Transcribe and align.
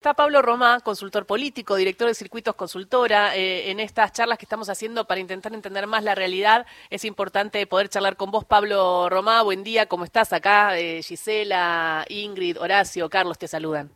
Está 0.00 0.14
Pablo 0.14 0.40
Romá, 0.40 0.80
consultor 0.80 1.26
político, 1.26 1.76
director 1.76 2.08
de 2.08 2.14
Circuitos 2.14 2.54
Consultora. 2.54 3.36
Eh, 3.36 3.70
en 3.70 3.80
estas 3.80 4.12
charlas 4.12 4.38
que 4.38 4.46
estamos 4.46 4.70
haciendo 4.70 5.06
para 5.06 5.20
intentar 5.20 5.52
entender 5.52 5.86
más 5.86 6.04
la 6.04 6.14
realidad, 6.14 6.64
es 6.88 7.04
importante 7.04 7.66
poder 7.66 7.90
charlar 7.90 8.16
con 8.16 8.30
vos, 8.30 8.46
Pablo 8.46 9.10
Romá. 9.10 9.42
Buen 9.42 9.62
día, 9.62 9.84
¿cómo 9.84 10.04
estás 10.04 10.32
acá? 10.32 10.78
Eh, 10.78 11.02
Gisela, 11.02 12.06
Ingrid, 12.08 12.58
Horacio, 12.58 13.10
Carlos 13.10 13.36
te 13.36 13.46
saludan. 13.46 13.90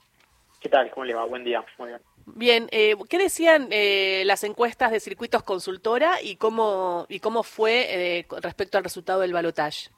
¿Qué 0.60 0.68
tal? 0.68 0.90
¿Cómo 0.90 1.06
le 1.06 1.14
va? 1.14 1.24
Buen 1.24 1.42
día. 1.42 1.64
Muy 1.78 1.88
bien. 1.88 2.00
Bien, 2.26 2.68
eh, 2.70 2.96
¿qué 3.08 3.16
decían 3.16 3.70
las 3.70 4.44
encuestas 4.44 4.90
de 4.90 5.00
Circuitos 5.00 5.42
Consultora 5.42 6.20
y 6.20 6.36
cómo, 6.36 7.06
y 7.08 7.20
cómo 7.20 7.42
fue 7.42 8.26
respecto 8.42 8.76
al 8.76 8.84
resultado 8.84 9.20
del 9.20 9.32
balotaje? 9.32 9.88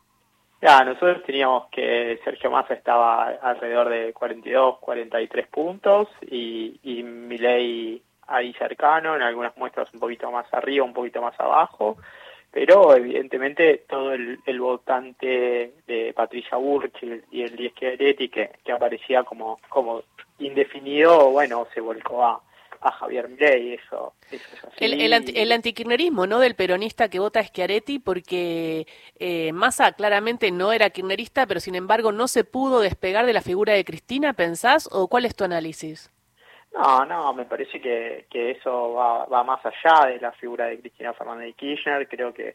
Ya, 0.62 0.82
nosotros 0.84 1.22
teníamos 1.24 1.68
que 1.70 2.18
Sergio 2.24 2.50
Massa 2.50 2.74
estaba 2.74 3.28
alrededor 3.28 3.90
de 3.90 4.12
42, 4.14 4.78
43 4.78 5.46
puntos 5.48 6.08
y, 6.22 6.80
y 6.82 7.02
Milei 7.02 8.02
ahí 8.26 8.52
cercano, 8.54 9.14
en 9.14 9.22
algunas 9.22 9.56
muestras 9.56 9.92
un 9.92 10.00
poquito 10.00 10.30
más 10.30 10.46
arriba, 10.52 10.84
un 10.84 10.94
poquito 10.94 11.20
más 11.20 11.38
abajo, 11.38 11.98
pero 12.50 12.96
evidentemente 12.96 13.84
todo 13.88 14.14
el, 14.14 14.60
votante 14.60 15.74
de 15.86 16.12
Patricia 16.14 16.56
Burch 16.56 17.02
y 17.30 17.42
el 17.42 17.54
Diez 17.54 17.74
que, 17.74 18.50
que 18.64 18.72
aparecía 18.72 19.24
como, 19.24 19.60
como 19.68 20.02
indefinido, 20.38 21.30
bueno, 21.30 21.66
se 21.74 21.80
volcó 21.80 22.24
a, 22.24 22.40
a 22.86 22.92
Javier 22.92 23.28
Milei, 23.28 23.74
eso, 23.74 24.14
es 24.30 24.42
así. 24.64 24.84
El, 24.84 25.12
el, 25.12 25.52
antikirchnerismo, 25.52 26.26
¿no? 26.26 26.38
Del 26.38 26.54
peronista 26.54 27.08
que 27.08 27.18
vota 27.18 27.40
a 27.40 27.44
Schiaretti, 27.44 27.98
porque 27.98 28.86
eh, 29.18 29.52
Massa 29.52 29.92
claramente 29.92 30.50
no 30.50 30.72
era 30.72 30.90
kirchnerista, 30.90 31.46
pero 31.46 31.60
sin 31.60 31.74
embargo 31.74 32.12
no 32.12 32.28
se 32.28 32.44
pudo 32.44 32.80
despegar 32.80 33.26
de 33.26 33.32
la 33.32 33.40
figura 33.40 33.72
de 33.72 33.84
Cristina, 33.84 34.32
¿pensás? 34.34 34.88
¿O 34.92 35.08
cuál 35.08 35.24
es 35.24 35.34
tu 35.34 35.44
análisis? 35.44 36.12
No, 36.72 37.04
no, 37.06 37.32
me 37.32 37.46
parece 37.46 37.80
que, 37.80 38.26
que 38.30 38.50
eso 38.52 38.92
va, 38.92 39.24
va 39.26 39.42
más 39.42 39.60
allá 39.64 40.10
de 40.10 40.20
la 40.20 40.32
figura 40.32 40.66
de 40.66 40.78
Cristina 40.78 41.14
Fernández 41.14 41.46
de 41.46 41.52
Kirchner. 41.54 42.06
Creo 42.08 42.34
que, 42.34 42.54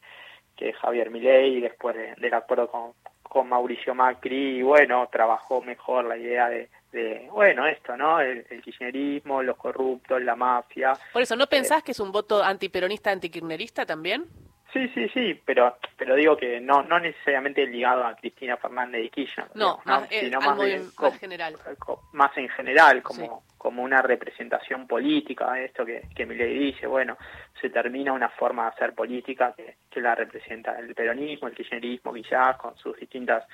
que 0.55 0.73
Javier 0.73 1.09
Milei, 1.09 1.59
después 1.59 1.95
del 1.95 2.33
acuerdo 2.33 2.69
con, 2.69 2.93
con 3.23 3.49
Mauricio 3.49 3.95
Macri, 3.95 4.61
bueno, 4.61 5.09
trabajó 5.11 5.61
mejor 5.61 6.05
la 6.05 6.17
idea 6.17 6.49
de, 6.49 6.69
de 6.91 7.27
bueno, 7.31 7.65
esto, 7.65 7.95
¿no? 7.95 8.19
El, 8.19 8.45
kirchnerismo, 8.61 9.41
los 9.41 9.57
corruptos, 9.57 10.21
la 10.21 10.35
mafia. 10.35 10.93
Por 11.13 11.21
eso, 11.21 11.35
¿no 11.35 11.47
pensás 11.47 11.79
eh, 11.79 11.83
que 11.85 11.91
es 11.91 11.99
un 11.99 12.11
voto 12.11 12.43
antiperonista, 12.43 13.11
antikirchnerista 13.11 13.85
también? 13.85 14.25
Sí, 14.73 14.87
sí, 14.93 15.09
sí, 15.09 15.41
pero 15.45 15.77
pero 15.97 16.15
digo 16.15 16.37
que 16.37 16.61
no 16.61 16.81
no 16.83 16.99
necesariamente 16.99 17.65
ligado 17.65 18.05
a 18.05 18.15
Cristina 18.15 18.55
Fernández 18.55 19.01
de 19.01 19.09
Kirchner. 19.09 19.47
No, 19.53 19.79
más, 19.83 20.09
eh, 20.09 20.21
sino 20.21 20.39
más, 20.39 20.57
más, 20.97 21.19
general. 21.19 21.55
Más 22.13 22.37
en 22.37 22.47
general, 22.49 23.03
como, 23.03 23.43
como 23.61 23.83
una 23.83 24.01
representación 24.01 24.87
política, 24.87 25.61
esto 25.61 25.85
que, 25.85 26.07
que 26.15 26.25
Milei 26.25 26.57
dice, 26.57 26.87
bueno, 26.87 27.15
se 27.61 27.69
termina 27.69 28.11
una 28.11 28.29
forma 28.29 28.63
de 28.63 28.69
hacer 28.69 28.95
política 28.95 29.53
que, 29.55 29.75
que 29.87 30.01
la 30.01 30.15
representa 30.15 30.79
el 30.79 30.95
peronismo, 30.95 31.47
el 31.47 31.53
kirchnerismo 31.53 32.11
quizás, 32.11 32.57
con 32.57 32.75
sus 32.75 32.97
distintas 32.97 33.45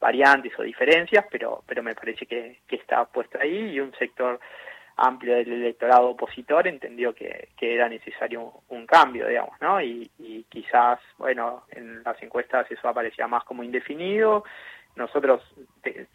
variantes 0.00 0.52
o 0.58 0.64
diferencias, 0.64 1.26
pero, 1.30 1.62
pero 1.64 1.80
me 1.80 1.94
parece 1.94 2.26
que, 2.26 2.62
que 2.66 2.74
está 2.74 3.04
puesto 3.04 3.38
ahí 3.40 3.74
y 3.74 3.78
un 3.78 3.94
sector 3.94 4.40
amplio 4.96 5.36
del 5.36 5.52
electorado 5.52 6.08
opositor 6.08 6.66
entendió 6.66 7.14
que, 7.14 7.50
que 7.56 7.72
era 7.72 7.88
necesario 7.88 8.64
un, 8.68 8.84
cambio, 8.84 9.28
digamos, 9.28 9.54
¿no? 9.60 9.80
Y, 9.80 10.10
y, 10.18 10.42
quizás, 10.48 10.98
bueno, 11.18 11.66
en 11.70 12.02
las 12.02 12.20
encuestas 12.20 12.68
eso 12.68 12.88
aparecía 12.88 13.28
más 13.28 13.44
como 13.44 13.62
indefinido. 13.62 14.42
Nosotros 14.96 15.42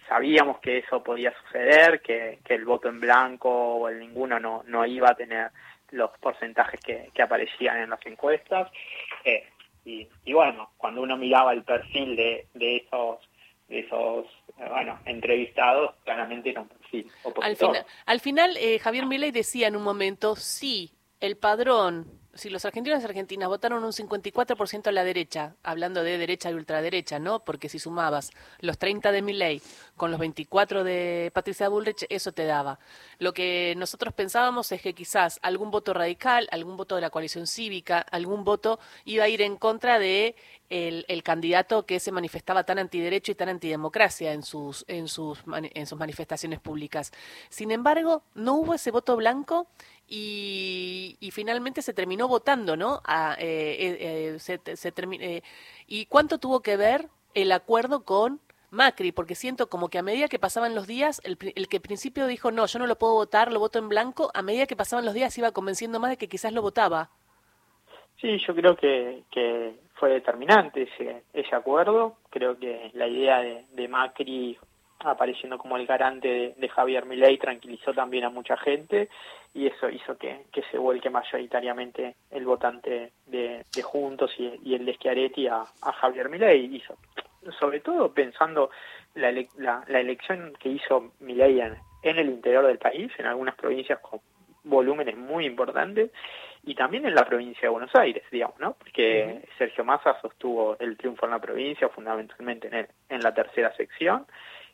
sabíamos 0.07 0.59
que 0.59 0.79
eso 0.79 1.03
podía 1.03 1.33
suceder, 1.43 2.01
que, 2.01 2.39
que 2.43 2.55
el 2.55 2.65
voto 2.65 2.89
en 2.89 2.99
blanco 2.99 3.49
o 3.49 3.89
el 3.89 3.99
ninguno 3.99 4.39
no, 4.39 4.63
no 4.67 4.85
iba 4.85 5.09
a 5.09 5.15
tener 5.15 5.51
los 5.91 6.11
porcentajes 6.19 6.79
que, 6.81 7.09
que 7.13 7.21
aparecían 7.21 7.77
en 7.77 7.89
las 7.89 8.05
encuestas. 8.05 8.71
Eh, 9.23 9.47
y, 9.85 10.07
y, 10.25 10.33
bueno, 10.33 10.71
cuando 10.77 11.01
uno 11.01 11.17
miraba 11.17 11.53
el 11.53 11.63
perfil 11.63 12.15
de, 12.15 12.47
de 12.53 12.77
esos 12.77 13.19
de 13.67 13.79
esos 13.79 14.25
bueno, 14.69 14.99
entrevistados, 15.05 15.93
claramente 16.03 16.53
no 16.53 16.67
sí, 16.89 17.05
Al 17.41 17.55
final, 17.55 17.85
al 18.05 18.19
final 18.19 18.57
eh, 18.57 18.79
Javier 18.79 19.05
Milei 19.05 19.31
decía 19.31 19.67
en 19.67 19.75
un 19.75 19.83
momento, 19.83 20.35
sí, 20.35 20.91
el 21.19 21.37
padrón 21.37 22.05
si 22.37 22.49
los 22.49 22.65
argentinos 22.65 23.01
y 23.01 23.05
argentinas 23.05 23.49
votaron 23.49 23.83
un 23.83 23.91
54% 23.91 24.87
a 24.87 24.91
la 24.91 25.03
derecha, 25.03 25.55
hablando 25.63 26.03
de 26.03 26.17
derecha 26.17 26.49
y 26.51 26.53
ultraderecha, 26.53 27.19
¿no? 27.19 27.43
Porque 27.43 27.69
si 27.69 27.79
sumabas 27.79 28.31
los 28.59 28.77
30 28.77 29.11
de 29.11 29.21
Milley 29.21 29.61
con 29.95 30.11
los 30.11 30.19
24 30.19 30.83
de 30.83 31.31
Patricia 31.33 31.69
Bullrich, 31.69 32.05
eso 32.09 32.31
te 32.31 32.45
daba. 32.45 32.79
Lo 33.19 33.33
que 33.33 33.73
nosotros 33.77 34.13
pensábamos 34.13 34.71
es 34.71 34.81
que 34.81 34.93
quizás 34.93 35.39
algún 35.41 35.71
voto 35.71 35.93
radical, 35.93 36.47
algún 36.51 36.77
voto 36.77 36.95
de 36.95 37.01
la 37.01 37.09
coalición 37.09 37.47
cívica, 37.47 37.99
algún 37.99 38.43
voto 38.43 38.79
iba 39.05 39.23
a 39.23 39.29
ir 39.29 39.41
en 39.41 39.57
contra 39.57 39.99
de 39.99 40.35
el, 40.69 41.23
candidato 41.23 41.85
que 41.85 41.99
se 41.99 42.11
manifestaba 42.11 42.63
tan 42.63 42.79
antiderecho 42.79 43.31
y 43.31 43.35
tan 43.35 43.49
antidemocracia 43.49 44.33
en 44.33 44.43
sus, 44.43 44.85
en 44.87 45.07
sus, 45.07 45.39
en 45.53 45.85
sus 45.85 45.97
manifestaciones 45.97 46.59
públicas. 46.59 47.11
Sin 47.49 47.71
embargo, 47.71 48.23
no 48.35 48.55
hubo 48.55 48.73
ese 48.73 48.91
voto 48.91 49.15
blanco 49.15 49.67
y, 50.07 51.17
y 51.19 51.31
finalmente 51.31 51.81
se 51.81 51.93
terminó 51.93 52.27
votando, 52.27 52.77
¿no? 52.77 53.01
A, 53.03 53.35
eh, 53.39 54.35
eh, 54.35 54.39
se, 54.39 54.59
se 54.75 54.93
eh, 54.97 55.41
¿Y 55.85 56.05
cuánto 56.05 56.37
tuvo 56.37 56.61
que 56.61 56.77
ver 56.77 57.09
el 57.33 57.51
acuerdo 57.51 58.05
con 58.05 58.39
Macri? 58.71 59.11
Porque 59.11 59.35
siento 59.35 59.67
como 59.67 59.89
que 59.89 59.99
a 59.99 60.03
medida 60.03 60.29
que 60.29 60.39
pasaban 60.39 60.75
los 60.75 60.87
días, 60.87 61.21
el, 61.25 61.37
que 61.37 61.77
al 61.77 61.81
principio 61.81 62.25
dijo, 62.27 62.51
no, 62.51 62.65
yo 62.65 62.79
no 62.79 62.87
lo 62.87 62.97
puedo 62.97 63.13
votar, 63.13 63.51
lo 63.51 63.59
voto 63.59 63.79
en 63.79 63.89
blanco, 63.89 64.31
a 64.33 64.41
medida 64.41 64.65
que 64.65 64.77
pasaban 64.77 65.05
los 65.05 65.13
días 65.13 65.37
iba 65.37 65.51
convenciendo 65.51 65.99
más 65.99 66.11
de 66.11 66.17
que 66.17 66.29
quizás 66.29 66.53
lo 66.53 66.61
votaba. 66.61 67.09
Sí, 68.21 68.37
yo 68.47 68.55
creo 68.55 68.75
que, 68.75 69.23
que 69.29 69.75
fue 69.95 70.09
determinante 70.09 70.83
ese, 70.83 71.23
ese 71.33 71.55
acuerdo. 71.55 72.15
Creo 72.29 72.57
que 72.57 72.91
la 72.93 73.07
idea 73.07 73.41
de, 73.41 73.65
de 73.73 73.87
Macri 73.87 74.57
apareciendo 75.07 75.57
como 75.57 75.77
el 75.77 75.85
garante 75.85 76.53
de, 76.55 76.69
Javier 76.69 77.05
Milei 77.05 77.37
tranquilizó 77.37 77.93
también 77.93 78.25
a 78.25 78.29
mucha 78.29 78.57
gente 78.57 79.09
y 79.53 79.67
eso 79.67 79.89
hizo 79.89 80.17
que, 80.17 80.45
se 80.71 80.77
vuelque 80.77 81.09
mayoritariamente 81.09 82.15
el 82.31 82.45
votante 82.45 83.13
de, 83.25 83.65
Juntos 83.83 84.31
y, 84.37 84.75
el 84.75 84.85
de 84.85 84.93
Schiaretti 84.95 85.47
a, 85.47 85.63
Javier 85.81 86.29
Milei 86.29 86.75
hizo 86.75 86.95
sobre 87.59 87.79
todo 87.79 88.13
pensando 88.13 88.69
la, 89.15 89.31
la, 89.57 89.99
elección 89.99 90.53
que 90.59 90.69
hizo 90.69 91.13
Milei 91.19 91.61
en, 91.61 91.77
el 92.03 92.29
interior 92.29 92.65
del 92.65 92.77
país 92.77 93.11
en 93.17 93.25
algunas 93.25 93.55
provincias 93.55 93.99
con 93.99 94.19
volúmenes 94.63 95.15
muy 95.17 95.45
importantes 95.45 96.11
y 96.63 96.75
también 96.75 97.05
en 97.05 97.15
la 97.15 97.25
provincia 97.25 97.61
de 97.61 97.69
Buenos 97.69 97.95
Aires, 97.95 98.23
digamos, 98.29 98.59
¿no? 98.59 98.73
Porque 98.73 99.41
Sergio 99.57 99.85
Massa 99.85 100.19
sostuvo 100.21 100.77
el 100.79 100.97
triunfo 100.97 101.25
en 101.25 101.31
la 101.31 101.39
provincia, 101.39 101.87
fundamentalmente 101.87 102.67
en, 102.67 102.87
en 103.09 103.21
la 103.21 103.33
tercera 103.33 103.73
sección, 103.75 104.25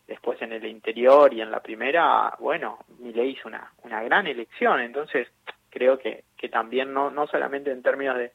después 0.08 0.42
en 0.42 0.52
el 0.52 0.66
interior 0.66 1.34
y 1.34 1.42
en 1.42 1.52
la 1.52 1.62
primera, 1.62 2.34
bueno, 2.40 2.80
Milei 3.00 3.32
hizo 3.32 3.48
una, 3.48 3.72
una 3.84 4.04
gran 4.04 4.28
elección, 4.28 4.80
entonces 4.82 5.28
creo 5.70 5.98
que, 5.98 6.24
que 6.38 6.50
también 6.50 6.94
no, 6.94 7.10
no 7.10 7.28
solamente 7.28 7.72
en 7.72 7.82
términos 7.82 8.18
de, 8.18 8.32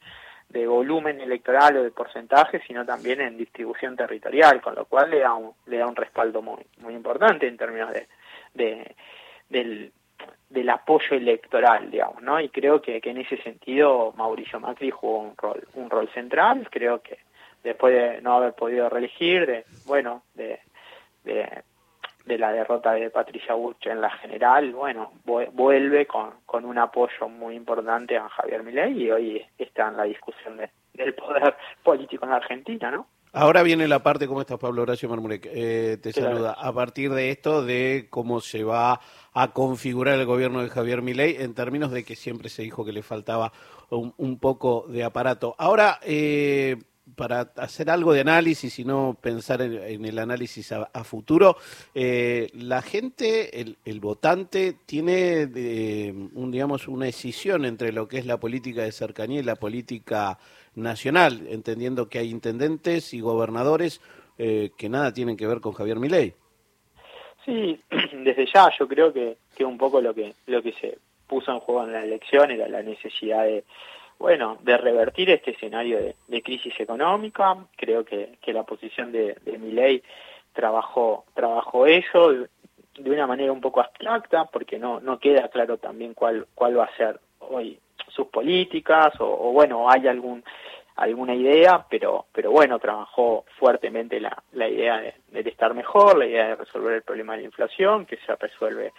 de 0.49 0.67
volumen 0.67 1.21
electoral 1.21 1.77
o 1.77 1.83
de 1.83 1.91
porcentaje, 1.91 2.61
sino 2.67 2.85
también 2.85 3.21
en 3.21 3.37
distribución 3.37 3.97
territorial, 3.97 4.61
con 4.61 4.75
lo 4.75 4.87
cual 4.87 5.11
le 5.11 5.21
da 5.21 5.35
un, 5.35 5.53
le 5.67 5.79
da 5.79 5.87
un 5.87 5.97
respaldo 5.97 6.41
muy, 6.43 6.65
muy 6.79 6.95
importante 6.95 7.47
en 7.47 7.57
términos 7.57 7.93
de, 7.93 8.09
de 8.55 8.95
del, 9.49 9.93
del 10.49 10.71
apoyo 10.71 11.17
electoral, 11.17 11.91
digamos, 11.91 12.23
¿no? 12.23 12.41
Y 12.41 12.49
creo 12.49 12.81
que, 12.81 13.01
que 13.01 13.11
en 13.11 13.19
ese 13.19 13.37
sentido 13.43 14.13
Mauricio 14.17 14.61
Macri 14.61 14.91
jugó 14.91 15.21
un 15.21 15.37
rol, 15.37 15.67
un 15.75 15.91
rol 15.91 16.09
central, 16.11 16.69
creo 16.71 17.03
que 17.03 17.19
después 17.63 17.95
de 17.95 18.23
no 18.23 18.35
haber 18.37 18.55
podido 18.55 18.89
reelegir, 18.89 19.47
de, 19.47 19.65
bueno, 19.87 20.23
de, 20.35 20.61
de, 21.25 21.65
la 22.39 22.53
derrota 22.53 22.93
de 22.93 23.11
Patricia 23.11 23.55
Bush 23.55 23.87
en 23.87 24.01
la 24.01 24.11
general, 24.11 24.73
bueno, 24.73 25.13
vuelve 25.25 26.07
con, 26.07 26.31
con 26.45 26.65
un 26.65 26.79
apoyo 26.79 27.29
muy 27.29 27.55
importante 27.55 28.17
a 28.17 28.29
Javier 28.29 28.63
Milei 28.63 29.03
y 29.03 29.11
hoy 29.11 29.47
está 29.57 29.89
en 29.89 29.97
la 29.97 30.05
discusión 30.05 30.61
del 30.93 31.15
poder 31.15 31.57
político 31.83 32.25
en 32.25 32.31
la 32.31 32.37
Argentina, 32.37 32.91
¿no? 32.91 33.07
Ahora 33.33 33.63
viene 33.63 33.87
la 33.87 34.03
parte, 34.03 34.27
¿cómo 34.27 34.41
estás 34.41 34.59
Pablo 34.59 34.83
Horacio 34.83 35.09
Marmurek? 35.09 35.49
Eh, 35.53 35.99
te 36.03 36.13
saluda. 36.13 36.53
A 36.53 36.73
partir 36.73 37.13
de 37.13 37.31
esto, 37.31 37.63
de 37.63 38.07
cómo 38.09 38.41
se 38.41 38.65
va 38.65 39.01
a 39.35 39.53
configurar 39.53 40.19
el 40.19 40.25
gobierno 40.25 40.63
de 40.63 40.71
Javier 40.71 41.03
Milei, 41.03 41.37
en 41.39 41.55
términos 41.55 41.91
de 41.91 42.05
que 42.05 42.17
siempre 42.17 42.49
se 42.49 42.63
dijo 42.63 42.85
que 42.85 42.93
le 42.93 43.03
faltaba 43.03 43.53
un, 43.91 44.15
un 44.17 44.39
poco 44.39 44.87
de 44.89 45.05
aparato. 45.05 45.55
Ahora, 45.59 45.99
eh, 46.03 46.79
para 47.17 47.53
hacer 47.57 47.91
algo 47.91 48.13
de 48.13 48.21
análisis 48.21 48.79
y 48.79 48.85
no 48.85 49.17
pensar 49.21 49.63
en, 49.63 50.05
el 50.05 50.19
análisis 50.19 50.73
a, 50.73 51.05
futuro, 51.05 51.57
eh, 51.95 52.49
la 52.55 52.83
gente, 52.83 53.61
el, 53.61 54.01
votante, 54.01 54.77
tiene 54.87 55.45
un, 56.35 56.51
digamos, 56.51 56.89
una 56.89 57.07
decisión 57.07 57.65
entre 57.65 57.93
lo 57.93 58.09
que 58.09 58.19
es 58.19 58.27
la 58.27 58.39
política 58.39 58.83
de 58.83 58.93
cercanía 58.93 59.41
y 59.41 59.45
la 59.45 59.57
política 59.57 60.39
nacional, 60.75 61.47
entendiendo 61.49 62.09
que 62.09 62.19
hay 62.19 62.31
intendentes 62.31 63.13
y 63.15 63.21
gobernadores 63.21 64.01
eh, 64.39 64.71
que 64.77 64.89
nada 64.89 65.13
tienen 65.13 65.37
que 65.37 65.47
ver 65.47 65.61
con 65.61 65.73
Javier 65.73 65.99
Milei. 65.99 66.35
Sí, 67.45 67.81
desde 68.13 68.47
ya 68.53 68.71
yo 68.79 68.87
creo 68.87 69.13
que, 69.13 69.39
que 69.57 69.65
un 69.65 69.79
poco 69.79 70.01
lo 70.01 70.15
que, 70.15 70.35
lo 70.47 70.63
que 70.63 70.73
se 70.75 70.99
puso 71.27 71.53
en 71.53 71.61
juego 71.61 71.85
en 71.85 71.93
la 71.93 72.05
elección 72.05 72.51
era 72.51 72.69
la 72.69 72.83
necesidad 72.83 73.45
de, 73.45 73.65
bueno, 74.19 74.59
de 74.63 74.77
revertir 74.77 75.31
este 75.31 75.53
escenario 75.53 75.99
de, 76.27 76.43
crisis 76.43 76.75
económica. 76.79 77.57
Creo 77.77 78.05
que, 78.05 78.39
que 78.43 78.53
la 78.53 78.65
posición 78.65 79.13
de, 79.13 79.37
de 79.45 79.59
ley 79.59 80.03
trabajó, 80.53 81.25
trabajó 81.35 81.87
eso 81.87 82.33
de, 82.33 83.11
una 83.11 83.27
manera 83.27 83.53
un 83.53 83.61
poco 83.61 83.81
abstracta, 83.81 84.47
porque 84.47 84.79
no, 84.79 85.01
no 85.01 85.19
queda 85.19 85.49
claro 85.49 85.79
también 85.79 86.15
cuál, 86.15 86.47
cuál 86.55 86.79
va 86.79 86.85
a 86.85 86.97
ser 86.97 87.21
hoy 87.39 87.79
sus 88.09 88.27
políticas, 88.27 89.21
o, 89.21 89.27
o 89.27 89.53
bueno, 89.53 89.89
hay 89.89 90.09
algún 90.09 90.43
alguna 90.99 91.35
idea, 91.35 91.87
pero, 91.89 92.27
pero 92.33 92.51
bueno, 92.51 92.81
trabajó 92.81 93.45
fuertemente 93.57 94.21
la, 94.21 94.43
la 94.53 94.69
idea 94.69 95.01
de, 95.01 95.41
estar 95.49 95.73
mejor, 95.73 96.19
la 96.19 96.27
idea 96.27 96.49
de 96.49 96.57
resolver 96.57 96.95
el 96.95 97.03
problema 97.03 97.35
de 97.35 97.43
la 97.43 97.47
inflación, 97.47 98.05
que 98.05 98.17
se 98.27 98.35
resuelve 98.35 98.93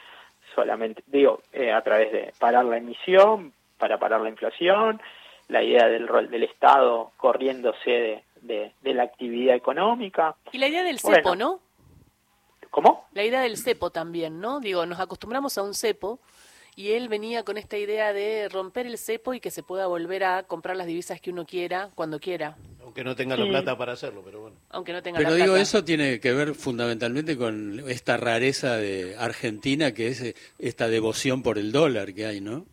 solamente, 0.55 1.03
digo, 1.07 1.41
eh, 1.51 1.73
a 1.73 1.81
través 1.81 2.11
de 2.13 2.33
parar 2.39 2.63
la 2.63 2.77
emisión, 2.77 3.51
para 3.79 3.97
parar 3.97 4.21
la 4.21 4.29
inflación, 4.29 5.01
la 5.47 5.63
idea 5.63 5.87
del 5.87 6.07
rol 6.07 6.29
del 6.29 6.43
Estado 6.43 7.11
corriéndose 7.17 8.23
de, 8.41 8.73
de, 8.81 8.93
la 8.93 9.03
actividad 9.03 9.55
económica. 9.55 10.35
Y 10.51 10.59
la 10.59 10.67
idea 10.67 10.83
del 10.83 10.99
cepo, 10.99 11.35
¿no? 11.35 11.59
¿Cómo? 12.69 13.07
La 13.13 13.23
idea 13.23 13.41
del 13.41 13.57
cepo 13.57 13.89
también, 13.89 14.39
¿no? 14.39 14.59
Digo, 14.59 14.85
nos 14.85 14.99
acostumbramos 14.99 15.57
a 15.57 15.63
un 15.63 15.73
cepo 15.73 16.19
y 16.75 16.91
él 16.91 17.09
venía 17.09 17.43
con 17.43 17.57
esta 17.57 17.77
idea 17.77 18.13
de 18.13 18.47
romper 18.47 18.85
el 18.85 18.97
cepo 18.97 19.33
y 19.33 19.39
que 19.39 19.49
se 19.49 19.63
pueda 19.63 19.87
volver 19.87 20.23
a 20.23 20.43
comprar 20.43 20.77
las 20.77 20.85
divisas 20.85 21.19
que 21.19 21.31
uno 21.31 21.45
quiera 21.45 21.89
cuando 21.95 22.19
quiera. 22.19 22.55
Aunque 22.83 23.03
no 23.03 23.15
tenga 23.15 23.35
la 23.35 23.45
plata 23.47 23.77
para 23.77 23.93
hacerlo, 23.93 24.21
pero 24.23 24.41
bueno. 24.41 24.55
Aunque 24.69 24.93
no 24.93 25.01
tenga 25.01 25.17
pero 25.17 25.33
digo, 25.33 25.55
eso 25.55 25.83
tiene 25.83 26.19
que 26.19 26.31
ver 26.31 26.55
fundamentalmente 26.55 27.37
con 27.37 27.83
esta 27.87 28.17
rareza 28.17 28.77
de 28.77 29.15
Argentina, 29.17 29.93
que 29.93 30.07
es 30.07 30.35
esta 30.57 30.87
devoción 30.87 31.43
por 31.43 31.57
el 31.57 31.71
dólar 31.71 32.13
que 32.13 32.25
hay, 32.25 32.41
¿no? 32.41 32.65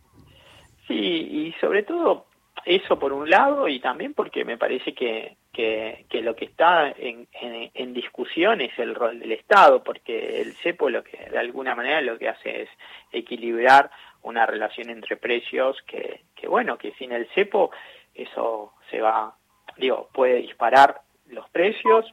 Sí, 0.87 0.93
y 0.93 1.53
sobre 1.59 1.83
todo 1.83 2.27
eso 2.65 2.97
por 2.99 3.13
un 3.13 3.29
lado 3.29 3.67
y 3.67 3.79
también 3.79 4.13
porque 4.13 4.43
me 4.43 4.57
parece 4.57 4.93
que, 4.93 5.37
que, 5.53 6.21
lo 6.21 6.35
que 6.35 6.45
está 6.45 6.91
en, 6.91 7.27
en, 7.31 7.93
discusión 7.93 8.61
es 8.61 8.77
el 8.77 8.93
rol 8.93 9.19
del 9.19 9.31
Estado, 9.31 9.83
porque 9.83 10.41
el 10.41 10.53
CEPO 10.55 10.89
lo 10.89 11.03
que 11.03 11.29
de 11.29 11.37
alguna 11.37 11.75
manera 11.75 12.01
lo 12.01 12.17
que 12.17 12.29
hace 12.29 12.63
es 12.63 12.69
equilibrar 13.11 13.89
una 14.23 14.45
relación 14.45 14.89
entre 14.89 15.17
precios 15.17 15.77
que, 15.87 16.21
que 16.35 16.47
bueno, 16.47 16.77
que 16.77 16.91
sin 16.93 17.11
el 17.11 17.27
CEPO 17.29 17.71
eso 18.13 18.73
se 18.89 18.99
va, 19.01 19.35
digo, 19.77 20.09
puede 20.13 20.35
disparar 20.35 21.01
los 21.27 21.49
precios. 21.49 22.05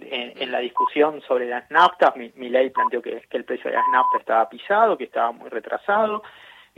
En, 0.00 0.52
la 0.52 0.60
discusión 0.60 1.20
sobre 1.22 1.46
las 1.46 1.68
naftas, 1.72 2.14
mi, 2.14 2.30
mi 2.36 2.48
ley 2.48 2.70
planteó 2.70 3.02
que, 3.02 3.20
que 3.28 3.36
el 3.36 3.44
precio 3.44 3.68
de 3.68 3.76
las 3.76 3.86
naftas 3.90 4.20
estaba 4.20 4.48
pisado, 4.48 4.96
que 4.96 5.04
estaba 5.04 5.32
muy 5.32 5.48
retrasado, 5.48 6.22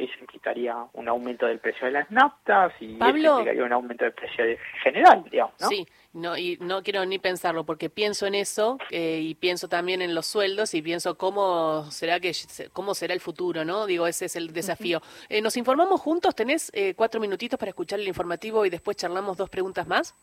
eso 0.05 0.15
implicaría 0.21 0.77
un 0.95 1.09
aumento 1.09 1.47
del 1.47 1.59
precio 1.59 1.87
de 1.87 1.93
las 1.93 2.11
naftas 2.11 2.73
y 2.81 2.97
eso 2.97 3.09
implicaría 3.09 3.65
un 3.65 3.73
aumento 3.73 4.05
del 4.05 4.15
precio 4.15 4.45
general, 4.83 5.25
digamos, 5.31 5.55
¿no? 5.61 5.69
Sí, 5.69 5.87
no, 6.13 6.37
y 6.37 6.57
no 6.61 6.83
quiero 6.83 7.05
ni 7.05 7.19
pensarlo 7.19 7.65
porque 7.65 7.91
pienso 7.91 8.27
en 8.27 8.35
eso 8.35 8.79
eh, 8.91 9.21
y 9.23 9.35
pienso 9.35 9.69
también 9.69 10.03
en 10.03 10.15
los 10.15 10.27
sueldos 10.27 10.75
y 10.75 10.83
pienso 10.83 11.17
cómo 11.17 11.91
será 11.91 12.19
que 12.19 12.33
cómo 12.73 12.95
será 12.95 13.15
el 13.15 13.21
futuro, 13.21 13.65
¿no? 13.65 13.87
Digo, 13.87 14.07
ese 14.07 14.25
es 14.27 14.37
el 14.37 14.53
desafío. 14.53 15.03
Eh, 15.29 15.43
nos 15.43 15.57
informamos 15.57 16.01
juntos, 16.01 16.35
tenés 16.35 16.71
eh, 16.75 16.95
cuatro 16.95 17.21
minutitos 17.21 17.59
para 17.59 17.71
escuchar 17.71 18.01
el 18.01 18.09
informativo 18.09 18.65
y 18.65 18.71
después 18.71 18.97
charlamos 18.97 19.37
dos 19.37 19.51
preguntas 19.51 19.87
más. 19.87 20.15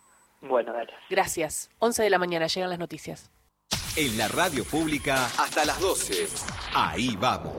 Bueno, 0.41 0.73
dale. 0.73 0.93
Gracias. 1.09 1.69
11 1.79 2.03
de 2.03 2.09
la 2.09 2.19
mañana 2.19 2.47
llegan 2.47 2.69
las 2.69 2.79
noticias. 2.79 3.31
En 3.95 4.17
la 4.17 4.27
radio 4.27 4.63
pública 4.63 5.25
hasta 5.37 5.65
las 5.65 5.79
12. 5.79 6.27
Ahí 6.75 7.15
vamos 7.19 7.55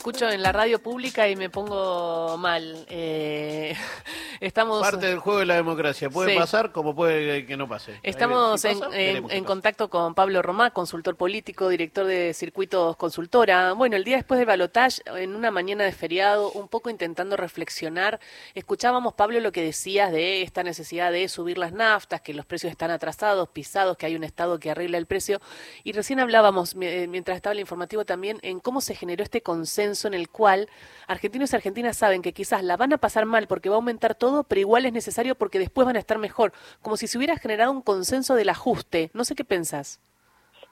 escucho 0.00 0.30
en 0.30 0.42
la 0.42 0.50
radio 0.50 0.78
pública 0.78 1.28
y 1.28 1.36
me 1.36 1.50
pongo 1.50 2.38
mal. 2.38 2.86
Eh, 2.88 3.76
estamos 4.40 4.80
parte 4.80 5.06
del 5.06 5.18
juego 5.18 5.40
de 5.40 5.46
la 5.46 5.54
democracia. 5.54 6.10
Puede 6.10 6.36
pasar 6.36 6.72
como 6.72 6.94
puede 6.94 7.46
que 7.46 7.56
no 7.56 7.68
pase. 7.68 7.98
Estamos 8.02 8.64
en, 8.64 9.44
contacto 9.44 9.88
con 9.90 10.14
Pablo 10.14 10.42
Romá, 10.42 10.70
consultor 10.70 11.16
político, 11.16 11.68
director 11.68 12.06
de 12.06 12.34
Circuitos 12.34 12.96
Consultora. 12.96 13.72
Bueno, 13.72 13.96
el 13.96 14.04
día 14.04 14.16
después 14.16 14.38
del 14.38 14.46
balotaje, 14.46 15.02
en 15.16 15.34
una 15.34 15.50
mañana 15.50 15.84
de 15.84 15.92
feriado, 15.92 16.50
un 16.52 16.68
poco 16.68 16.90
intentando 16.90 17.36
reflexionar, 17.36 18.20
escuchábamos 18.54 19.14
Pablo 19.14 19.40
lo 19.40 19.52
que 19.52 19.62
decías 19.62 20.12
de 20.12 20.42
esta 20.42 20.62
necesidad 20.62 21.12
de 21.12 21.28
subir 21.28 21.58
las 21.58 21.72
naftas, 21.72 22.20
que 22.20 22.34
los 22.34 22.46
precios 22.46 22.70
están 22.70 22.90
atrasados, 22.90 23.48
pisados, 23.48 23.96
que 23.96 24.06
hay 24.06 24.16
un 24.16 24.24
Estado 24.24 24.58
que 24.58 24.70
arregla 24.70 24.98
el 24.98 25.06
precio. 25.06 25.40
Y 25.84 25.92
recién 25.92 26.20
hablábamos, 26.20 26.74
mientras 26.74 27.36
estaba 27.36 27.52
el 27.52 27.60
informativo 27.60 28.04
también, 28.04 28.38
en 28.42 28.60
cómo 28.60 28.80
se 28.80 28.94
generó 28.94 29.22
este 29.22 29.42
consenso 29.42 30.08
en 30.08 30.14
el 30.14 30.28
cual 30.28 30.68
argentinos 31.06 31.52
y 31.52 31.56
argentinas 31.56 31.96
saben 31.96 32.22
que 32.22 32.32
quizás 32.32 32.62
la 32.62 32.76
van 32.76 32.92
a 32.92 32.98
pasar 32.98 33.26
mal 33.26 33.46
porque 33.46 33.68
va 33.68 33.76
a 33.76 33.78
aumentar 33.78 34.14
todo, 34.14 34.29
pero 34.48 34.60
igual 34.60 34.86
es 34.86 34.92
necesario 34.92 35.34
porque 35.34 35.58
después 35.58 35.86
van 35.86 35.96
a 35.96 36.00
estar 36.00 36.18
mejor, 36.18 36.52
como 36.82 36.96
si 36.96 37.06
se 37.06 37.18
hubiera 37.18 37.36
generado 37.36 37.72
un 37.72 37.82
consenso 37.82 38.34
del 38.34 38.48
ajuste. 38.48 39.10
No 39.14 39.24
sé 39.24 39.34
qué 39.34 39.44
pensás. 39.44 40.00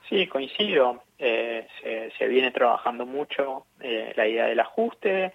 Sí, 0.08 0.26
coincido. 0.26 1.02
Eh, 1.18 1.66
se, 2.16 2.28
viene 2.28 2.50
trabajando 2.52 3.04
mucho 3.04 3.66
eh, 3.80 4.12
la 4.16 4.28
idea 4.28 4.46
del 4.46 4.60
ajuste 4.60 5.32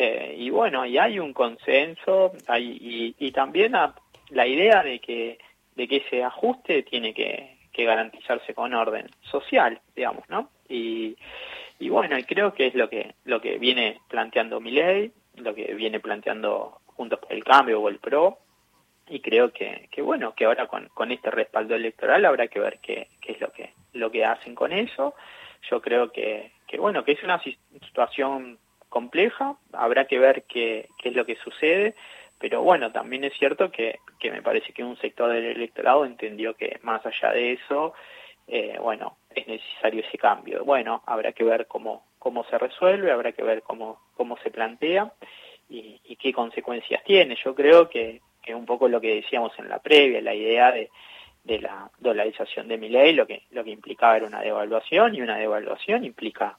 eh, 0.00 0.36
y 0.38 0.50
bueno, 0.50 0.86
y 0.86 0.96
hay 0.96 1.18
un 1.18 1.32
consenso 1.32 2.32
hay, 2.46 3.14
y, 3.18 3.32
también 3.32 3.72
la 3.72 4.46
idea 4.46 4.84
de 4.84 5.00
que, 5.00 5.38
de 5.74 5.88
que 5.88 5.96
ese 5.96 6.22
ajuste 6.22 6.84
tiene 6.84 7.12
que, 7.12 7.56
que 7.72 7.84
garantizarse 7.84 8.54
con 8.54 8.74
orden 8.74 9.08
social, 9.22 9.80
digamos, 9.96 10.22
¿no? 10.28 10.50
Y, 10.68 11.16
y 11.80 11.88
bueno, 11.88 12.16
y 12.16 12.22
creo 12.22 12.54
que 12.54 12.66
es 12.68 12.74
lo 12.74 12.88
que, 12.88 13.14
lo 13.24 13.40
que 13.40 13.58
viene 13.58 14.00
planteando 14.08 14.60
mi 14.60 14.70
ley, 14.70 15.10
lo 15.34 15.54
que 15.54 15.74
viene 15.74 16.00
planteando 16.00 16.77
Juntos 16.98 17.20
por 17.20 17.32
el 17.32 17.44
Cambio 17.44 17.80
o 17.80 17.88
el 17.88 18.00
PRO, 18.00 18.38
y 19.08 19.20
creo 19.20 19.52
que, 19.52 19.88
que 19.92 20.02
bueno, 20.02 20.34
que 20.34 20.44
ahora 20.44 20.66
con, 20.66 20.88
con 20.88 21.12
este 21.12 21.30
respaldo 21.30 21.76
electoral 21.76 22.24
habrá 22.24 22.48
que 22.48 22.58
ver 22.58 22.80
qué, 22.80 23.06
qué 23.20 23.32
es 23.32 23.40
lo 23.40 23.52
que, 23.52 23.72
lo 23.92 24.10
que 24.10 24.24
hacen 24.24 24.56
con 24.56 24.72
eso. 24.72 25.14
Yo 25.70 25.80
creo 25.80 26.10
que, 26.10 26.50
que 26.66 26.78
bueno, 26.78 27.04
que 27.04 27.12
es 27.12 27.22
una 27.22 27.40
situación 27.40 28.58
compleja, 28.88 29.56
habrá 29.72 30.06
que 30.06 30.18
ver 30.18 30.42
qué, 30.42 30.88
qué 31.00 31.10
es 31.10 31.14
lo 31.14 31.24
que 31.24 31.36
sucede, 31.36 31.94
pero 32.40 32.62
bueno, 32.62 32.90
también 32.90 33.22
es 33.22 33.32
cierto 33.38 33.70
que, 33.70 34.00
que 34.18 34.32
me 34.32 34.42
parece 34.42 34.72
que 34.72 34.82
un 34.82 34.96
sector 34.96 35.32
del 35.32 35.44
electorado 35.44 36.04
entendió 36.04 36.54
que 36.54 36.80
más 36.82 37.06
allá 37.06 37.32
de 37.32 37.52
eso, 37.52 37.94
eh, 38.48 38.76
bueno, 38.80 39.18
es 39.30 39.46
necesario 39.46 40.02
ese 40.04 40.18
cambio. 40.18 40.64
Bueno, 40.64 41.02
habrá 41.06 41.30
que 41.30 41.44
ver 41.44 41.68
cómo, 41.68 42.04
cómo 42.18 42.42
se 42.44 42.58
resuelve, 42.58 43.12
habrá 43.12 43.30
que 43.32 43.44
ver 43.44 43.62
cómo, 43.62 44.00
cómo 44.16 44.36
se 44.38 44.50
plantea 44.50 45.12
y, 45.68 46.16
qué 46.16 46.32
consecuencias 46.32 47.02
tiene. 47.04 47.36
Yo 47.44 47.54
creo 47.54 47.88
que, 47.88 48.20
que 48.42 48.54
un 48.54 48.66
poco 48.66 48.88
lo 48.88 49.00
que 49.00 49.14
decíamos 49.14 49.52
en 49.58 49.68
la 49.68 49.78
previa, 49.78 50.20
la 50.20 50.34
idea 50.34 50.72
de, 50.72 50.90
de 51.44 51.60
la 51.60 51.90
dolarización 51.98 52.68
de 52.68 52.78
mi 52.78 52.88
ley, 52.88 53.12
lo 53.14 53.26
que, 53.26 53.42
lo 53.50 53.62
que 53.64 53.70
implicaba 53.70 54.16
era 54.16 54.26
una 54.26 54.40
devaluación 54.40 55.14
y 55.14 55.20
una 55.20 55.36
devaluación 55.36 56.04
implica 56.04 56.58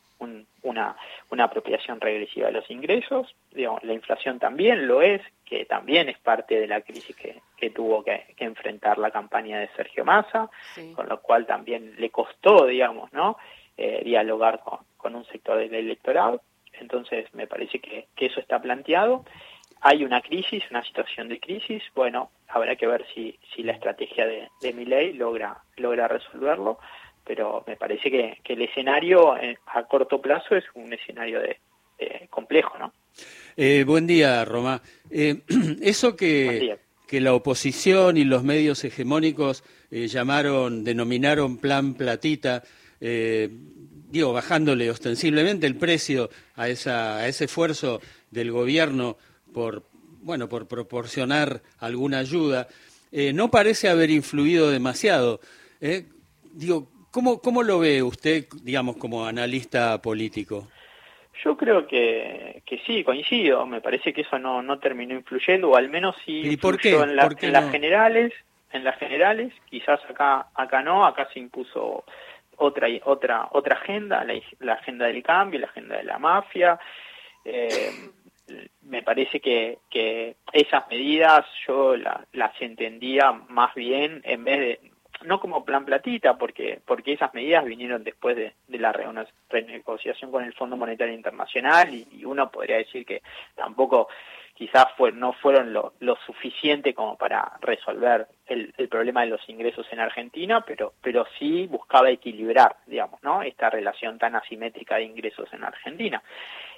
una, 0.63 0.95
una 1.29 1.43
apropiación 1.43 2.01
regresiva 2.01 2.47
de 2.47 2.53
los 2.53 2.69
ingresos. 2.69 3.35
Digamos, 3.51 3.83
la 3.83 3.93
inflación 3.93 4.39
también 4.39 4.87
lo 4.87 5.01
es, 5.01 5.21
que 5.45 5.65
también 5.65 6.09
es 6.09 6.17
parte 6.17 6.59
de 6.59 6.67
la 6.67 6.81
crisis 6.81 7.15
que, 7.15 7.41
que 7.57 7.69
tuvo 7.69 8.03
que, 8.03 8.25
enfrentar 8.37 8.97
la 8.97 9.11
campaña 9.11 9.59
de 9.59 9.69
Sergio 9.75 10.03
Massa, 10.05 10.49
con 10.95 11.07
lo 11.07 11.21
cual 11.21 11.45
también 11.45 11.95
le 11.97 12.09
costó, 12.09 12.65
digamos, 12.65 13.11
¿no? 13.13 13.37
Eh, 13.77 14.01
dialogar 14.03 14.59
con, 14.59 14.79
con, 14.97 15.15
un 15.15 15.23
sector 15.25 15.57
del 15.57 15.73
electorado. 15.73 16.41
Entonces, 16.79 17.33
me 17.33 17.47
parece 17.47 17.79
que, 17.79 18.07
que 18.15 18.27
eso 18.27 18.39
está 18.39 18.61
planteado. 18.61 19.25
Hay 19.81 20.03
una 20.03 20.21
crisis, 20.21 20.63
una 20.71 20.83
situación 20.83 21.29
de 21.29 21.39
crisis. 21.39 21.83
Bueno, 21.95 22.31
habrá 22.47 22.75
que 22.75 22.87
ver 22.87 23.05
si, 23.13 23.37
si 23.55 23.63
la 23.63 23.73
estrategia 23.73 24.25
de, 24.25 24.49
de 24.61 25.13
logra, 25.13 25.57
logra 25.77 26.07
resolverlo 26.07 26.79
pero 27.29 27.63
me 27.67 27.75
parece 27.75 28.09
que, 28.09 28.39
que 28.43 28.53
el 28.53 28.63
escenario 28.63 29.37
eh, 29.37 29.59
a 29.67 29.83
corto 29.83 30.19
plazo 30.19 30.55
es 30.55 30.63
un 30.73 30.91
escenario 30.91 31.39
de, 31.39 31.57
complejo, 32.31 32.75
¿no? 32.79 32.91
Eh, 33.55 33.83
buen 33.85 34.07
día, 34.07 34.43
Roma. 34.45 34.81
Eh, 35.11 35.41
eso 35.83 36.15
que, 36.15 36.79
que 37.07 37.21
la 37.21 37.35
oposición 37.35 38.17
y 38.17 38.23
los 38.23 38.43
medios 38.43 38.83
hegemónicos 38.83 39.63
llamaron, 39.91 40.83
denominaron 40.83 41.57
plan 41.57 41.93
platita, 41.93 42.63
digo, 44.09 44.33
bajándole 44.33 44.89
ostensiblemente 44.89 45.67
el 45.67 45.75
precio 45.75 46.29
a, 46.55 46.67
esa, 46.67 47.17
a 47.17 47.27
ese 47.27 47.45
esfuerzo 47.45 48.01
del 48.31 48.51
gobierno 48.51 49.17
por, 49.53 49.85
bueno, 50.21 50.49
por 50.49 50.67
proporcionar 50.67 51.61
alguna 51.79 52.19
ayuda, 52.19 52.67
no 53.33 53.49
parece 53.49 53.89
haber 53.89 54.11
influido 54.11 54.69
demasiado. 54.69 55.39
Digo, 56.53 56.89
¿Cómo, 57.11 57.41
¿Cómo 57.41 57.63
lo 57.63 57.79
ve 57.79 58.03
usted, 58.03 58.45
digamos, 58.63 58.97
como 58.97 59.25
analista 59.25 59.99
político? 60.01 60.67
Yo 61.43 61.57
creo 61.57 61.87
que, 61.87 62.61
que 62.65 62.79
sí, 62.85 63.03
coincido. 63.03 63.65
Me 63.65 63.81
parece 63.81 64.13
que 64.13 64.21
eso 64.21 64.37
no, 64.37 64.61
no 64.61 64.77
terminó 64.79 65.15
influyendo, 65.15 65.71
o 65.71 65.75
al 65.75 65.89
menos 65.89 66.15
sí 66.25 66.41
¿Y 66.43 66.57
por 66.57 66.77
qué? 66.77 66.91
en, 66.91 67.15
las 67.15 67.71
generales. 67.71 68.33
En 68.71 68.83
las 68.83 68.99
generales, 68.99 69.51
quizás 69.67 69.99
acá, 70.07 70.47
acá 70.53 70.83
no, 70.83 71.03
acá 71.03 71.27
se 71.33 71.39
impuso 71.39 72.03
otra 72.59 72.87
otra 73.05 73.49
otra 73.51 73.75
agenda, 73.75 74.25
la, 74.59 74.73
agenda 74.73 75.07
del 75.07 75.23
cambio, 75.23 75.59
la 75.59 75.67
agenda 75.67 75.97
de 75.97 76.03
la 76.03 76.19
mafia. 76.19 76.79
Eh, 77.45 77.91
me 78.81 79.03
parece 79.03 79.39
que, 79.39 79.79
que 79.89 80.37
esas 80.51 80.87
medidas 80.89 81.45
yo 81.67 81.95
las 81.95 82.61
entendía 82.61 83.31
más 83.31 83.73
bien 83.75 84.21
en 84.23 84.43
vez 84.43 84.59
de 84.59 84.91
no 85.25 85.39
como 85.39 85.65
plan 85.65 85.85
platita, 85.85 86.37
porque, 86.37 86.79
porque 86.85 87.13
esas 87.13 87.33
medidas 87.33 87.65
vinieron 87.65 88.03
después 88.03 88.35
de, 88.35 88.53
la 88.67 88.93
renegociación 89.49 90.31
con 90.31 90.43
el 90.43 90.53
Fondo 90.53 90.77
Monetario 90.77 91.13
Internacional 91.13 91.93
y, 91.93 92.23
uno 92.23 92.49
podría 92.49 92.77
decir 92.77 93.05
que 93.05 93.21
tampoco 93.55 94.07
quizás 94.59 94.87
fue, 94.97 95.13
no 95.13 95.31
fueron 95.31 95.71
lo, 95.71 95.93
lo 96.01 96.17
suficiente 96.25 96.93
como 96.93 97.15
para 97.15 97.53
resolver 97.61 98.27
el, 98.45 98.73
problema 98.89 99.21
de 99.21 99.27
los 99.27 99.47
ingresos 99.47 99.87
en 99.89 100.01
Argentina, 100.01 100.65
pero, 100.67 100.95
pero 101.01 101.25
sí 101.39 101.65
buscaba 101.67 102.09
equilibrar, 102.09 102.75
digamos, 102.85 103.23
¿no? 103.23 103.41
esta 103.41 103.69
relación 103.69 104.19
tan 104.19 104.35
asimétrica 104.35 104.97
de 104.97 105.03
ingresos 105.03 105.47
en 105.53 105.63
Argentina. 105.63 106.21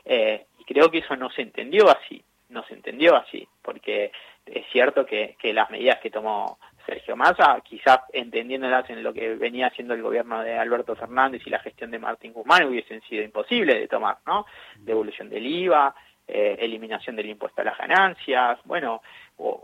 Eh, 0.06 0.46
y 0.60 0.64
creo 0.64 0.92
que 0.92 1.00
eso 1.00 1.16
no 1.16 1.32
se 1.32 1.42
entendió 1.42 1.90
así, 1.90 2.24
no 2.50 2.64
se 2.66 2.76
entendió 2.76 3.16
así, 3.16 3.48
porque 3.64 4.12
es 4.46 4.66
cierto 4.72 5.04
que, 5.04 5.36
que 5.40 5.52
las 5.52 5.72
medidas 5.72 6.00
que 6.02 6.12
tomó 6.12 6.60
Sergio 6.86 7.16
Massa, 7.16 7.60
quizás 7.64 8.02
entendiéndolas 8.14 8.88
en 8.92 9.02
lo 9.02 9.12
que 9.12 9.34
venía 9.36 9.68
haciendo 9.68 9.96
el 9.96 10.04
gobierno 10.04 10.44
de 10.44 10.56
Alberto 10.56 10.96
Fernández 10.96 11.42
y 11.48 11.50
la 11.50 11.60
gestión 11.60 11.90
de 11.90 11.98
Martín 11.98 12.34
Guzmán, 12.34 12.68
hubiesen 12.68 13.02
sido 13.02 13.24
imposibles 13.24 13.80
de 13.80 13.88
tomar, 13.88 14.18
¿no? 14.28 14.46
Devolución 14.78 15.30
del 15.30 15.48
IVA, 15.48 15.96
eh, 16.32 16.58
eliminación 16.60 17.16
del 17.16 17.30
impuesto 17.30 17.62
a 17.62 17.66
las 17.66 17.78
ganancias, 17.78 18.60
bueno, 18.66 19.02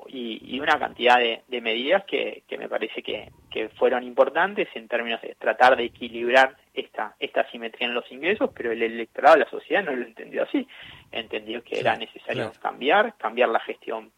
y, 0.07 0.59
una 0.59 0.77
cantidad 0.79 1.17
de, 1.17 1.61
medidas 1.61 2.03
que, 2.05 2.43
me 2.57 2.67
parece 2.67 3.01
que, 3.01 3.31
fueron 3.77 4.03
importantes 4.03 4.67
en 4.75 4.87
términos 4.87 5.21
de 5.21 5.35
tratar 5.35 5.75
de 5.75 5.85
equilibrar 5.85 6.55
esta, 6.73 7.15
esta 7.19 7.49
simetría 7.49 7.87
en 7.87 7.93
los 7.93 8.11
ingresos, 8.11 8.51
pero 8.55 8.71
el 8.71 8.83
electorado, 8.83 9.37
la 9.37 9.49
sociedad 9.49 9.83
no 9.83 9.95
lo 9.95 10.05
entendió 10.05 10.43
así, 10.43 10.67
entendió 11.11 11.63
que 11.63 11.79
era 11.79 11.95
necesario 11.95 12.51
cambiar, 12.61 13.15
cambiar 13.17 13.49
la 13.49 13.59
gestión, 13.61 14.11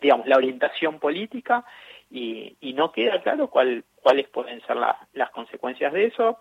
digamos, 0.00 0.26
la 0.26 0.36
orientación 0.36 0.98
política 0.98 1.64
y, 2.10 2.72
no 2.74 2.92
queda 2.92 3.20
claro 3.22 3.48
cuál, 3.48 3.84
cuáles 4.02 4.28
pueden 4.28 4.60
ser 4.62 4.76
las 4.76 5.30
consecuencias 5.30 5.92
de 5.92 6.06
eso. 6.06 6.38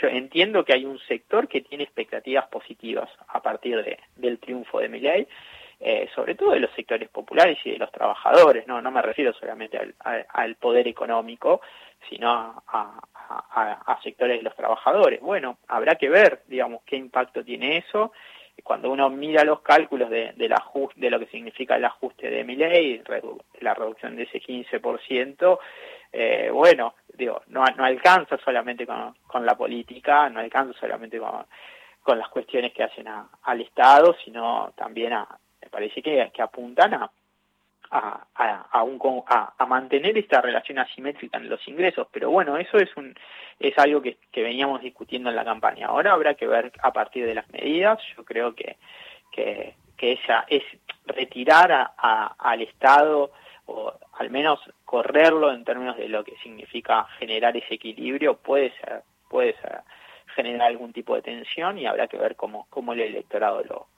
Yo 0.00 0.08
entiendo 0.08 0.64
que 0.64 0.74
hay 0.74 0.84
un 0.84 0.98
sector 1.00 1.48
que 1.48 1.60
tiene 1.60 1.84
expectativas 1.84 2.46
positivas 2.48 3.08
a 3.28 3.40
partir 3.40 3.82
de, 3.82 3.98
del 4.16 4.38
triunfo 4.38 4.80
de 4.80 4.88
Milei, 4.88 5.28
eh, 5.80 6.08
sobre 6.14 6.34
todo 6.34 6.50
de 6.52 6.60
los 6.60 6.72
sectores 6.72 7.08
populares 7.08 7.58
y 7.64 7.70
de 7.70 7.78
los 7.78 7.92
trabajadores, 7.92 8.66
no, 8.66 8.82
no 8.82 8.90
me 8.90 9.00
refiero 9.00 9.32
solamente 9.32 9.78
al, 10.32 10.56
poder 10.56 10.88
económico, 10.88 11.60
sino 12.08 12.28
a, 12.28 13.00
a, 13.16 14.00
sectores 14.02 14.38
de 14.38 14.42
los 14.42 14.56
trabajadores. 14.56 15.20
Bueno, 15.20 15.58
habrá 15.68 15.94
que 15.94 16.08
ver, 16.08 16.42
digamos, 16.46 16.82
qué 16.84 16.96
impacto 16.96 17.44
tiene 17.44 17.76
eso 17.76 18.12
cuando 18.62 18.90
uno 18.90 19.08
mira 19.10 19.44
los 19.44 19.60
cálculos 19.60 20.10
de, 20.10 20.32
de, 20.36 20.54
de 20.96 21.10
lo 21.10 21.18
que 21.18 21.26
significa 21.26 21.76
el 21.76 21.84
ajuste 21.84 22.30
de 22.30 22.44
mi 22.44 22.56
ley, 22.56 23.02
la 23.60 23.74
reducción 23.74 24.16
de 24.16 24.24
ese 24.24 24.40
15%, 24.40 25.58
eh, 26.12 26.50
bueno, 26.52 26.94
digo, 27.14 27.42
no, 27.48 27.64
no 27.76 27.84
alcanza 27.84 28.38
solamente 28.38 28.86
con, 28.86 29.14
con, 29.26 29.44
la 29.44 29.56
política, 29.56 30.28
no 30.28 30.40
alcanza 30.40 30.78
solamente 30.78 31.18
con, 31.18 31.46
con 32.02 32.18
las 32.18 32.28
cuestiones 32.28 32.72
que 32.72 32.84
hacen 32.84 33.06
al 33.08 33.60
Estado, 33.60 34.16
sino 34.24 34.72
también 34.76 35.12
a, 35.12 35.26
me 35.60 35.68
parece 35.68 36.02
que, 36.02 36.30
que 36.32 36.42
apuntan 36.42 36.94
a, 36.94 37.10
a, 37.90 38.26
a, 38.70 38.82
un, 38.82 38.98
a, 39.26 39.66
mantener 39.66 40.16
esta 40.18 40.40
relación 40.40 40.78
asimétrica 40.78 41.38
en 41.38 41.48
los 41.48 41.66
ingresos. 41.68 42.06
Pero 42.12 42.30
bueno, 42.30 42.56
eso 42.56 42.78
es, 42.78 42.94
un, 42.96 43.14
es 43.58 43.76
algo 43.78 44.02
que, 44.02 44.18
que, 44.30 44.42
veníamos 44.42 44.82
discutiendo 44.82 45.30
en 45.30 45.36
la 45.36 45.44
campaña. 45.44 45.86
Ahora 45.88 46.12
habrá 46.12 46.34
que 46.34 46.46
ver 46.46 46.72
a 46.82 46.92
partir 46.92 47.26
de 47.26 47.34
las 47.34 47.48
medidas. 47.50 47.98
Yo 48.16 48.24
creo 48.24 48.54
que, 48.54 48.76
que, 49.32 49.74
que 49.96 50.12
esa 50.12 50.44
es 50.48 50.62
retirar 51.06 51.72
a, 51.72 52.34
al 52.38 52.62
Estado 52.62 53.30
o 53.66 53.92
al 54.14 54.30
menos 54.30 54.60
correrlo 54.84 55.52
en 55.52 55.64
términos 55.64 55.96
de 55.96 56.08
lo 56.08 56.24
que 56.24 56.36
significa 56.42 57.06
generar 57.18 57.56
ese 57.56 57.74
equilibrio 57.74 58.38
puede 58.38 58.72
ser, 58.80 59.02
puede 59.28 59.54
ser 59.60 59.80
generar 60.34 60.68
algún 60.68 60.92
tipo 60.92 61.14
de 61.14 61.22
tensión 61.22 61.78
y 61.78 61.86
habrá 61.86 62.06
que 62.06 62.16
ver 62.16 62.36
cómo, 62.36 62.66
cómo 62.70 62.92
el 62.92 63.00
electorado 63.00 63.62
lo, 63.64 63.88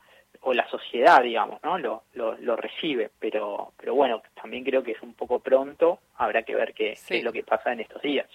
o 0.42 0.54
la 0.54 0.68
sociedad, 0.70 1.22
digamos, 1.22 1.62
¿no? 1.62 1.78
Lo, 1.78 2.02
lo, 2.14 2.56
recibe, 2.56 3.10
pero, 3.18 3.72
pero 3.76 3.94
bueno, 3.94 4.22
también 4.40 4.64
creo 4.64 4.82
que 4.82 4.92
es 4.92 5.02
un 5.02 5.14
poco 5.14 5.40
pronto, 5.40 5.98
habrá 6.16 6.42
que 6.42 6.54
ver 6.54 6.72
qué, 6.72 6.92
es 6.92 7.24
lo 7.24 7.32
que 7.32 7.42
pasa 7.42 7.72
en 7.72 7.80
estos 7.80 8.00
días. 8.02 8.26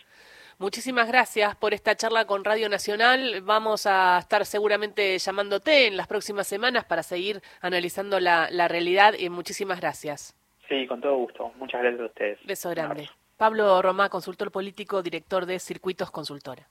Muchísimas 0.57 1.07
gracias 1.07 1.55
por 1.55 1.74
esta 1.74 1.95
charla 1.95 2.25
con 2.25 2.45
Radio 2.45 2.69
Nacional. 2.69 3.41
Vamos 3.41 3.85
a 3.88 4.19
estar 4.19 4.45
seguramente 4.45 5.17
llamándote 5.17 5.88
en 5.88 5.97
las 5.97 6.07
próximas 6.07 6.47
semanas 6.47 6.85
para 6.85 7.03
seguir 7.03 7.41
analizando 7.59 8.21
la, 8.21 8.50
la 8.51 8.67
realidad 8.69 9.15
y 9.19 9.29
muchísimas 9.29 9.81
gracias. 9.81 10.33
Sí, 10.69 10.88
con 10.88 11.01
todo 11.01 11.17
gusto. 11.17 11.51
Muchas 11.57 11.81
gracias 11.81 12.01
a 12.01 12.05
ustedes. 12.05 12.39
Beso 12.45 12.69
grande. 12.69 13.09
Pablo 13.38 13.81
Romá, 13.81 14.07
consultor 14.09 14.50
político, 14.50 15.03
director 15.03 15.45
de 15.45 15.59
Circuitos 15.59 16.09
Consultora. 16.09 16.69